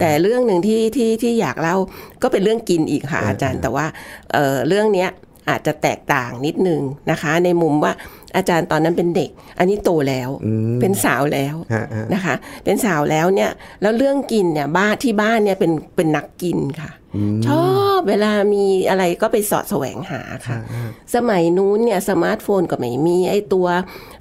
[0.00, 1.76] แต่เรื่องหนึ่งที่ที่ที่อยากเล่า
[2.22, 3.86] ก็เป็นเรื่องกินอีกค่ะอาจารย์ แต่ว่า
[4.32, 5.10] เอ่อเรื่องเนี้ย
[5.48, 6.80] อาจจะแตกต่างนิดนึง
[7.10, 7.92] นะคะ ในมุมว่า
[8.36, 10.30] อาจารย์ตอนนั้นเป็นเด็ก อันนี้โตแล้ว
[10.80, 13.50] เป็นสาวแล้วฮะฮะนะคะ เป็นสาวแล้วเนี่ย
[13.82, 16.90] แล้วเรื่องกินเนี่ยบ้านที่บ้านเนี่ยเป็นเป็นนักกินค่ะ
[17.48, 20.58] ชอบเวลามีอะไรก็ไปเสาะแสวงหาค่ะ
[21.14, 23.66] สมัยนู้นเนี่ยสมาร์ทโฟนก็ไม่มีไอ้ตัว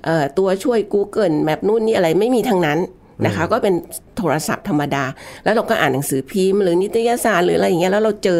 [0.05, 2.79] เอ่อตัวช่วย Google แมปนู่นนี่อะไรไม่มีทั้งนั้น
[3.25, 3.75] นะคะก็เป็น
[4.17, 5.03] โทรศัพท์ธรรมดา
[5.43, 8.39] แล้วเราก็อ่านหนังสือพิมพ์หรือนิตยสารหรืออะไรอย่างเงี้ยแล้วเราเจอ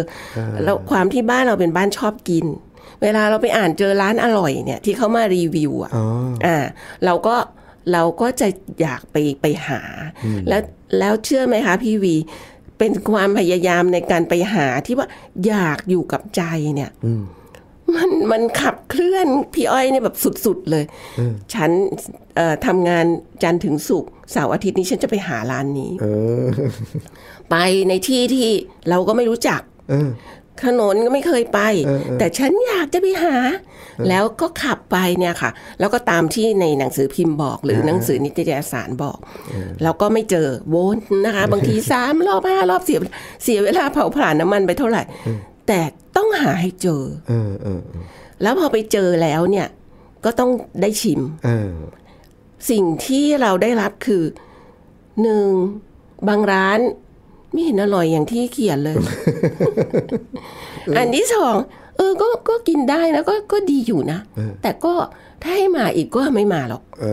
[0.64, 2.46] แล้วความที่บ้านเราเป็นบ้านชอบกิน
[3.04, 6.06] เวลาเราไปอ่านเจอร้านอร่อยเนี่ยที่เขามารีวิวอะอ๋อ
[6.46, 6.58] อ่า
[7.06, 7.36] เราก็
[7.92, 8.48] เราก็จะ
[8.82, 9.82] อยากไปไปหา
[10.48, 10.62] แล้ว
[11.00, 12.16] แล้วเชื่อไหมคะพี่วี
[12.80, 15.08] เป็นความพยายามในการไปหาที่ว่า
[15.48, 16.44] อยากอยู่กับใจ
[16.76, 16.92] เนี่ย
[17.96, 20.86] มันมันขับเคลื่อนพี่อ้อยเนี่ยแบบสุดๆเลย
[21.54, 21.72] ฉัน
[22.36, 23.06] เอ่อทำงาน
[23.44, 26.06] จันทร์ถึงศุกร์เสาร์อาทิตย์นี้ฉันจะไปหาร้านนี้เอ
[26.44, 26.46] อ
[27.52, 27.56] ไป
[27.90, 28.50] ในที่ที่
[28.90, 29.62] เราก็ไม่รู้จัก
[30.60, 33.36] เออถนนก็ไม่เคยไปเออเออแต่ฉันอยากจะไปหา
[34.10, 39.18] แล้วก็ขับไปเนี่ยค่ะ แล้วก็ตามที่ในหนังสือพิมพ์บอก หรือหนังสือนิตยสารบอก
[39.84, 43.00] แล้วก็ไม่เจอวนนะคะ บางทีสามรอบห้ารอบเสีย
[43.44, 45.02] เสียเวลาเผาผลาญน้ำมันไปเท่าไหร่
[45.68, 45.80] แต่
[46.18, 48.04] ต้องหาให้เจอเออเออเออ
[48.42, 49.68] แล้วพอไปเจอแล้วเนี่ย
[50.26, 51.74] ก็ต้องได้ชิมเออ
[52.70, 54.24] สิ่งที่เราได้รับคือ
[55.22, 55.48] หนึ่ง
[56.28, 56.80] บางร้าน
[57.54, 58.96] ไม่เห็นอร่อยอย่างที่เขียนเลย
[60.98, 61.56] อันที่สอง
[61.98, 64.20] เออก็ก็กินได้นะก็ก็ดีอยู่นะ
[64.62, 64.94] แต่ก็
[65.44, 67.06] ถ้าให้มาอีกก็ไม่มาหรอกเอ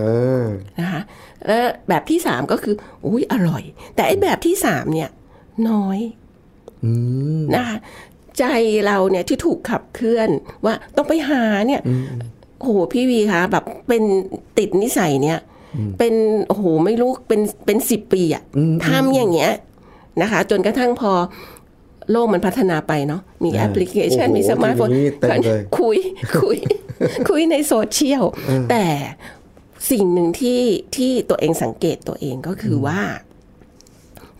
[0.42, 0.44] อ
[0.80, 1.02] นะคะ
[1.46, 2.74] แล้วแบบที่สามก็คือ
[3.06, 3.62] อุ้ยอร่อย
[3.94, 5.10] แต่ไอ้แบบที่สามเนี่ย
[5.68, 5.98] น้อย
[6.84, 6.92] อื
[7.38, 7.76] มนะคะ
[8.38, 8.44] ใจ
[8.86, 10.28] เราเนี่ยที่ถูกขับเคลื่อน
[10.64, 11.80] ว่าต้องไปหาเนี่ย
[12.58, 14.02] โอ้โหพี่วีคะแบบเป็น
[14.58, 15.38] ติดนิสัยเนี่ย
[15.98, 16.14] เป็น
[16.46, 18.42] โอ้โหไม่รู้เป็นเป็นสิบปีอะ
[18.86, 19.52] ทำอย่างเงี้ย
[20.22, 21.12] นะคะ จนกระทั่งพอ
[22.10, 25.98] โลกมันพัฒนาไปเนาะมีอ่าแอปพลิเคชันโอ้โหมีสมาร์ทโฟนทีนี้เต็มเลยคุย
[26.42, 26.58] คุย
[27.28, 28.24] คุยในโซเชียล
[28.70, 28.86] แต่
[29.90, 30.60] สิ่งหนึ่งที่
[30.96, 33.00] ที่ตัวเองสังเกตตัวเองก็คือว่า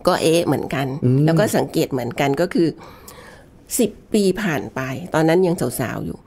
[0.07, 0.87] ก็เอะเหมือนกัน
[1.25, 2.67] แล้วก็สังเกตเหมือนกันก็คือ
[3.79, 4.79] สิบปีผ่านไป
[5.13, 6.17] ตอนนั้นยังสาวๆอยู่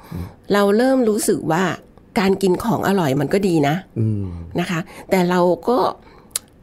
[0.52, 1.64] เราเริ่มรู้สึกว่า
[2.18, 4.24] การกินของอร่อยมันก็ดีนะอืม
[4.60, 5.78] นะคะ แต่เราก็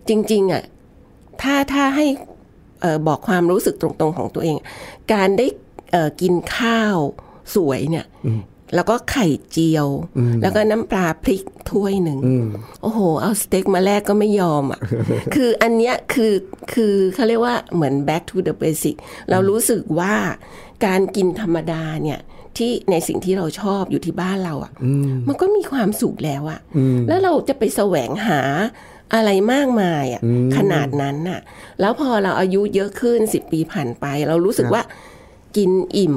[0.09, 0.63] จริง ๆอะ
[1.41, 2.30] ถ้าถ้าให้เออ
[3.07, 4.57] บอกความรู้สึกตรงๆของตัวเอง
[5.13, 5.47] การได้
[5.91, 6.97] เอ่อกินข้าว
[7.55, 8.05] สวยเนี่ย
[8.75, 9.87] แล้วก็ไข่เจียว
[10.41, 12.19] แล้วก็น้ำปลาพริกถ้วยหนึ่ง
[12.81, 14.79] โอ้โห เอาสเต็กมาแลกก็ไม่ยอมอะ
[15.35, 16.33] คืออันเนี้ยคือ
[16.73, 18.95] คือเขาเรียกว่าเหมือน back to the basic
[19.29, 20.15] เรารู้สึกว่า
[20.85, 22.19] การกินธรรมดาเนี่ย
[22.57, 24.71] ที่ในสิ่งที่เราชอบอยู่ที่บ้านเราอะ
[25.27, 26.59] มันก็มีความสุขแล้วอะ
[27.07, 28.41] แล้วเราจะไปแสวงหา
[29.13, 30.21] อะไรมากมายอะ
[30.57, 31.39] ขนาดนั้นน่ะ
[31.79, 34.81] แล้วพอเราอายุเยอะขึ้นสิบปีผ่านไป เรารู้สึกว่า
[35.57, 36.15] กินอิ่ม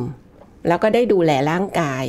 [0.68, 2.04] แล้วก็ได้ดูแลร่างกาย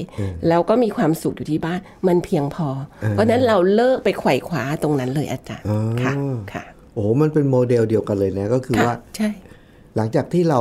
[0.47, 2.69] แล้วก็มีความสุขอยู่ที่บ้านมันเพียงพอ
[3.11, 6.13] เพราะฉะนั้นเราเลิกไปไขว่คว้าตรงนั้นเลยอาจารย์อ๋อค่ะ
[6.53, 9.29] ค่ะ โอ้โหมันเป็นโมเดลเดียวกันเลยนะก็คือว่าใช่
[9.95, 10.59] หลังจากที่เรา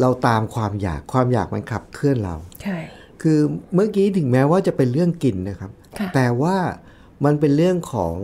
[0.00, 2.78] เราตามความอยากความอยากมันขับเคลื่อนเรา ใช่
[3.22, 3.38] คือ
[3.74, 6.56] เมื่อกี้ถึงแม้ว่าจะเป็นเรื่องกินนะครับค่ะแต่ว่า
[7.24, 8.14] มันเป็นเรื่องของ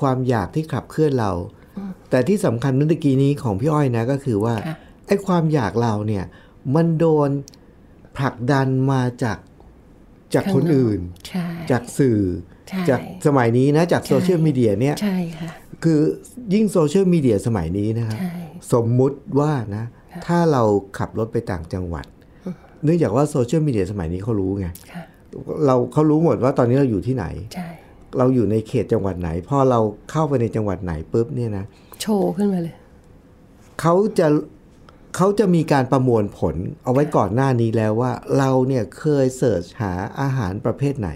[0.00, 1.32] ความอยากที่ขับเคลื่อนเรา
[2.10, 6.24] แต่ที่สำคัญเมื่อกี้นี้ของพี่อ้อยนะก็คือว่าค่ะไอ้ความอยากเราเนี่ย
[6.74, 7.30] มันโดน
[8.16, 9.38] ผลักดันมาจาก
[10.34, 12.20] จากคนอื่นใช่จากสื่อ
[12.68, 15.50] ใช่จากสมัยนี้นะ จากโซเชียลมีเดียเนี่ยใช่ค่ะ
[15.84, 16.00] คือ
[16.54, 18.34] ยิ่งโซเชียลมีเดียสมัยนี้นะครับใช่
[18.72, 19.84] สมมุติว่านะ
[20.26, 20.62] ถ้าเรา
[20.98, 22.06] ขับรถไปต่างจังหวัด
[22.84, 25.04] เนื่องจากว่าโซเชียลมีเดียสมัยนี้เขารู้ไงค่ะ
[25.66, 27.68] เราเขารู้หมดว่าตอนนี้เราอยู่ที่ไหนใช่
[28.18, 31.64] เราอยู่ในเขตจังหวัดไหนพอเราเข้าไปในจังหวัดไหนปุ๊บเนี่ยนะ
[32.00, 32.76] โชว์ขึ้นมาเลย
[33.80, 34.28] เขาจะ
[35.16, 41.10] เขาจะมีการประมวลผลเอาไว้ก่อนหน้านี้แล้วว่า เราเนี่ยเคยเสิร์ชหาอาหารประเภทไหน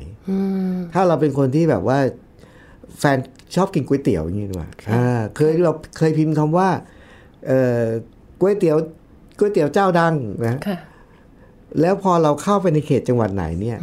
[0.93, 1.99] ถ้าเราเป็นคนที่แบบว่า
[2.99, 3.19] แฟน
[3.55, 6.69] ชอบกินก๋วยเตี๋ยวอย่างนี้ดีกว่าอ่าเคยเราเคยพิมพ์คำว่า
[7.47, 7.85] เอ่อ
[8.41, 8.77] ก๋วยเตี๋ยว
[9.39, 10.15] ก๋วยเตี๋ยวเจ้าดัง
[10.47, 10.79] นะค่ะ
[11.81, 13.79] แล้วพอเราเข้าไปในเขตจังหวัดไหนเนี่ย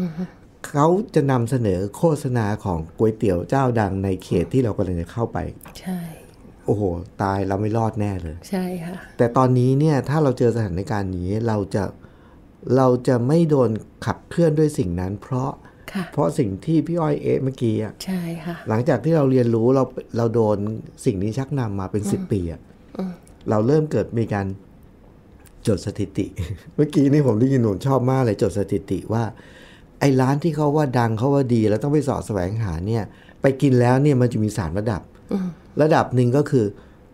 [0.72, 5.38] เขาจะนำเสนอโฆษณาของก๋วยเตี๋ยวเจ้าดังในเขตที่เรากำลังจะเข้าไป
[5.80, 6.00] ใช่
[6.66, 6.84] โอ้โห
[7.22, 11.84] ตายเราไม่รอดแน่เลย ใช่ค่ะ แต่ตอนนี้เนี่ยถ้าเราเจอสถานการณ์นี้เราจะ
[12.78, 13.70] เราจะไม่โดน
[14.06, 15.52] ขับเคลื่อนด้วยสิ่งนั้น เพราะ
[15.94, 19.84] ค่ะเพราะสิ่งที่พี่อ้อยเอะเมื่อกี้อะใช่ค่ะ หลังจากที่เราเรียนรู้เรา
[20.18, 20.58] เราโดน
[21.06, 22.62] สิ่งนี้ชักนำมาเป็นสิบปีอะ
[23.50, 24.48] เราเริ่มเกิดมีการ
[25.68, 26.26] จดสถิติ
[26.76, 29.24] เมื่อกี้นี่ผมได้ยินหนูชอบมากเลยจดสถิติว่า
[30.00, 33.04] ไอ้ร้านที่เขาว่าดังเขาว่าดี แล้วต้องไปสอดแสวงหาเนี่ย
[33.42, 35.02] ไปกินแล้วเนี่ยมันจะมีสามระดับ
[35.82, 36.66] ระดับหนึ่งก็คือ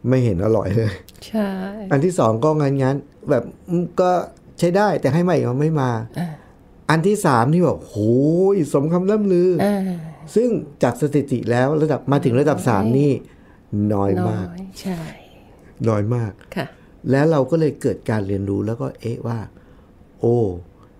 [0.09, 0.93] ไม่เห็นอร่อยเลย
[1.27, 1.49] ใช่
[1.91, 4.11] อันที่สองก็งั้นงั้นๆแบบอืมก็
[4.59, 5.91] ใช้ได้แต่ให้ใหม่ก็ไม่มา
[6.89, 7.95] อันที่สามที่บอกโห
[8.55, 9.79] ยสมคำล่ำลืออ่า
[10.35, 10.49] ซึ่ง
[10.83, 13.11] จากสถิติแล้วระดับมาถึงระดับสามนี่
[13.93, 14.49] น้อยน้อมากย
[14.81, 14.99] ใช่
[15.89, 16.65] น้อยมากค่ะ
[17.11, 19.39] แล้วเราก็เลยเกิดการเรียนรู้แล้วก็เอ๊ะว่า
[20.19, 20.37] โอ้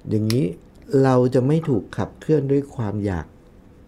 [0.09, 0.45] อย่างนี้
[1.03, 3.25] เราจะไม่ถูกขับเคลื่อนด้วยความอยาก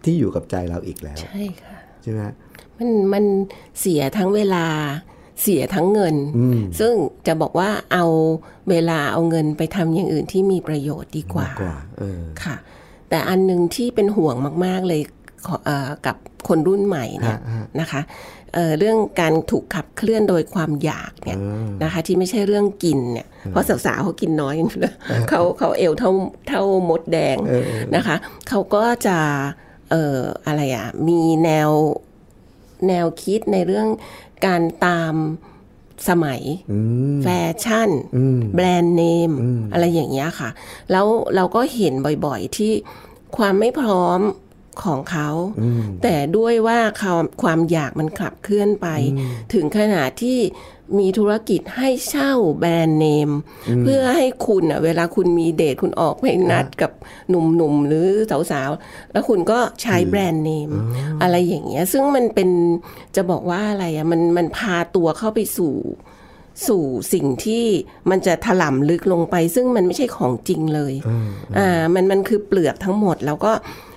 [0.03, 2.21] ที่อยู่กับใจเราอีกแล้ว ใช่ค่ะใช่ไหม
[2.77, 3.23] มันมัน
[3.79, 4.65] เสียทั้งเวลา
[5.41, 6.15] เสียทั้งเงิน
[6.79, 6.93] ซึ่ง
[7.27, 8.05] จะบอกว่าเอา
[8.69, 12.55] เวลาเอาเงินไปทำอย่างอื่นที่มีประโยชน์ดีกว่ากว่าเออค่ะ
[13.09, 15.01] แต่อันหนึ่งที่เป็นห่วงมาก ๆ เลย
[15.45, 16.15] ขอเออกับ
[16.47, 18.01] คนรุ่นใหม่เนี่ยฮะฮะนะคะ
[18.53, 21.39] เอ่อเรื่องการถูกขับเคลื่อนโดยความอยากเนี่ย
[21.83, 24.95] นะคะที่ไม่ใช่เรื่องกินเนี่ยเพราะสาวๆเขากินน้อยอยู่แล้ว
[25.29, 26.11] เขาเขาเอวเท่า
[26.49, 27.37] เท่ามดแดง
[27.95, 28.15] นะคะ
[28.49, 29.17] เขาก็จะ
[29.91, 31.71] เอ่ออะไรอะมีแนว
[32.87, 33.87] แนวคิดในเรื่อง
[34.45, 35.15] การตาม
[36.09, 36.41] สมัย
[37.23, 37.27] แฟ
[37.63, 37.89] ชั่น
[38.55, 39.31] แบรนด์เนม
[39.73, 40.49] อะไรอย่างเงี้ยค่ะ
[40.91, 41.05] แล้ว
[41.35, 41.93] เราก็เห็น
[42.25, 42.71] บ่อยๆที่
[43.37, 44.19] ความไม่พร้อม
[44.83, 45.29] ของเขา
[46.03, 48.87] แต่ด้วยว่าความความอยากมันขับเคลื่อนไป
[49.53, 50.39] ถึงขนาดที่
[50.99, 53.31] มีธุรกิจให้เช่าแบรนด์เนม
[53.81, 56.91] เพื่อให้คุณอะเวลาคุณมีเดทคุณออกไปนัดกับ
[57.29, 58.07] หนุ่มๆหรือ
[58.51, 60.71] สาวๆ แล้วคุณก็ใช้แบรนด์เนม
[61.21, 62.49] อะไรอย่างเงี้ย ซึ่งมันเป็น
[63.15, 65.75] จะบอกว่าอะไรอะมันมันพาตัวเข้าไปสู่
[66.67, 67.65] สู่สิ่งที่
[68.09, 70.93] มันจะถล่มลึกลงไป ซึ่งมันไม่ใช่ของจริงเลย
[71.57, 73.61] อ่า มันมันคือเปลือกทั้งหมดแล้วก็เอ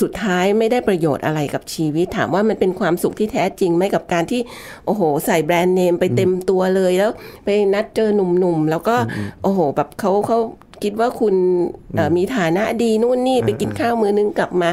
[0.00, 4.40] สุดท้ายไม่ได้ประโยชน์อะไรกับชีวิต ถามว่ามันเป็นความสุขที่แท้จริงไหมกับการที่
[4.86, 7.10] โอ้โห ใส่แบรนด์เนมไปเต็มตัวเลยแล้ว
[7.44, 8.96] ไปนัดเจอหนุ่มๆ แล้วก็
[9.42, 10.38] โอ้โห แบบเขาเขา
[10.82, 11.34] คิดว่าคุณ
[11.94, 14.70] เอ่อมีฐานะดีนู่นนี่ไปกินข้าวมือนึงกลับมา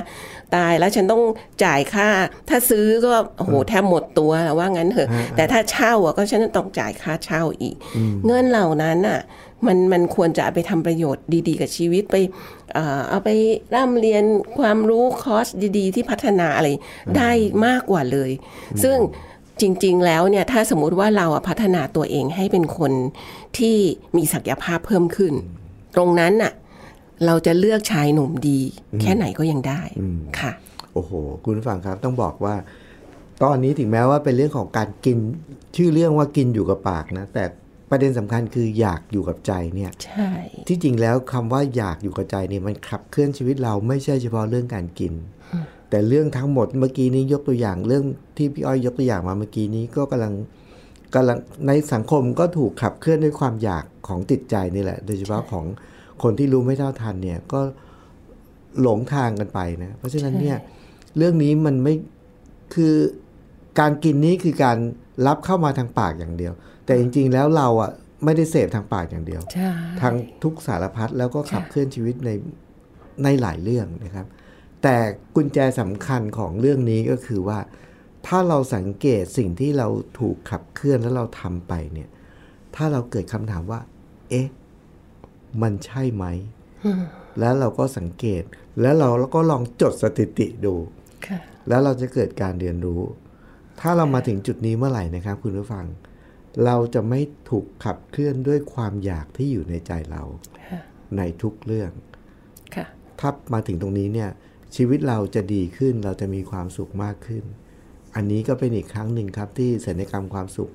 [0.56, 1.24] ตายแล้วฉันต้อง
[1.64, 2.08] จ่ายค่า
[2.50, 7.76] ถ้าซื้อก็โอ้โหแทบหมดตัวแล้วว่างั้นเถอะ แต่ถ้าเช่าอะก็ฉันต้องจ่ายค่าเช่าอีก
[8.26, 9.20] เงินเหล่านั้นอะ
[9.68, 12.16] มันมันควรจะเอาไปทำประโยชน์ดี ๆ กับชีวิตไป
[12.74, 13.30] เอ่อเอาไป
[13.76, 14.24] ร่ำเรียน
[14.60, 16.68] ความรู้คอร์สดีๆ ที่พัฒนาอะไร
[17.18, 17.32] ได้
[17.66, 18.32] มากกว่าเลย
[18.84, 18.98] ซึ่ง
[19.62, 22.92] จริง ๆ แล้วเนี่ยถ้าสมมุติว่าเราอะพัฒนาตัวเองให้เป็นคน
[23.58, 23.76] ที่
[24.16, 25.34] มีศักยภาพเพิ่มขึ้น
[25.96, 26.54] ตรงนั้นน่ะ
[27.26, 28.60] เราจะเลือกชายหนุ่มดี
[29.02, 29.82] แค่ไหนก็ยังได้
[30.40, 30.52] ค่ะ
[30.94, 31.12] โอ้โห
[31.44, 32.56] คุณผู้ฟังครับต้องบอกว่า
[33.44, 35.18] ตอนนี้ถึงแม้ว่าเป็นเรื่องของการกิน
[35.76, 37.44] ชื่อเรื่องว่ากินอยู่กับปากนะ แต่
[37.90, 40.32] ประเด็นสำคัญคืออยากอยู่กับใจเนี่ยใช่
[40.68, 45.14] ที่จริงแล้วคำว่าอยากอยู่กับใจเนี่ยมันขับเคลื่อนชีวิตเราไม่ใช่เฉพาะเรื่องการกิน
[45.90, 48.04] แต่เรื่องทั้งหมดเมื่อกี้นี้ยกตัวอย่างเรื่อง
[48.38, 50.34] ที่พี่อ้อยยกตัวอย่างมาเมื่อกี้นี้ก็กำลัง
[51.16, 55.66] กำลังในสังคมก็ถูกขับเคลื่อนด้วยความอยากของติดใจนี่แหละ โดยเฉพาะของ
[56.24, 57.62] คนที่รู้ไม่เท่าทันเนี่ยก็
[58.82, 60.58] หลงทางกันไปนะเพราะฉะนั้นเนี่ย
[61.18, 61.94] เรื่องนี้มันไม่
[62.76, 62.94] คือ
[63.80, 64.78] การกินนี้คือการ
[65.28, 66.54] รับเข้ามาทางปากอย่างเดียว
[66.90, 67.92] แต่จริง ๆ แล้วเราอะ
[68.26, 69.72] ไม่ได้เสพทางปากอย่างเดียวใช่
[70.02, 72.30] ทางทุกสารพัดแล้วก็ขับเคลื่อนชีวิตใน
[73.24, 74.26] ในหลายเรื่องนะครับ
[74.84, 74.96] แต่
[75.36, 77.60] กุญแจสำคัญของเรื่องนี้ก็คือว่า
[78.28, 79.88] ถ้าเราสังเกตสิ่งที่เรา
[80.20, 82.10] ถูกขับเคลื่อนแล้วเราทำไปเนี่ย
[82.76, 83.80] ถ้าเราเกิดคำถามว่า
[84.30, 84.48] เอ๊ะ
[85.62, 86.26] มันใช่ไหม
[87.40, 88.44] แล้วเราก็สังเกต
[88.82, 90.76] แล้วเราก็ลองจดสถิติดู
[91.28, 93.02] ค่ะแล้วเราจะเกิดการเรียนรู้
[93.82, 95.86] ถ้าเรามาถึงจุดนี้เมื่อไหร่นะครับ คุณผู้ฟัง
[96.66, 100.24] เราจะไม่ถูกขับเคลื่อนด้วยความอยากที่อยู่ในใจเรา
[101.18, 101.92] ในทุกเรื่อง
[102.76, 102.86] ค่ะ
[103.20, 104.30] ถ้ามาถึงตรงนี้เนี่ย
[104.76, 107.44] ชีวิตเราจะดีขึ้นเราจะมีความสุขมากขึ้น
[108.16, 110.72] อันนี้ก็เป็นอีกครั้งหนึ่งครับที่ศัลยกรรมความสุข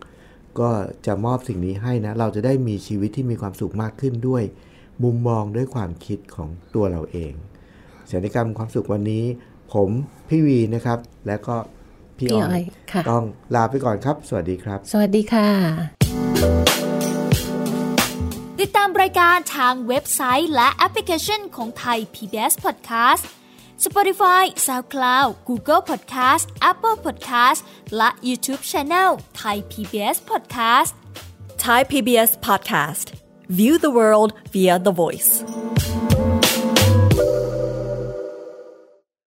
[0.61, 0.71] ก็
[1.07, 4.43] จะมอบสิ่งนี้ให้นะ เราจะได้มีชีวิตที่มีความสุขมากขึ้นด้วย
[5.03, 7.33] มุมมองด้วยความคิดของตัวเราเอง
[8.11, 9.25] ศัลยกรรมความสุขวันนี้
[9.73, 9.91] ผม
[10.29, 11.57] พี่วีนะครับ และก็
[12.19, 13.25] พี่พี่อ้อ้ออยยค่ะต้อง
[13.55, 15.49] ลาไปก่อนครับ สวัสดีครับ สวัสดีค่ะ
[18.61, 23.25] ติดตามรายการทางเว็บไซต์และแอปพลิเคชันของไทย PBS Podcast
[23.85, 27.61] Spotify SoundCloud Google Podcast Apple Podcast
[27.97, 30.93] และ YouTube Channel Thai PBS Podcast
[31.65, 33.15] Thai PBS podcast.
[33.49, 35.43] View the world via the voice.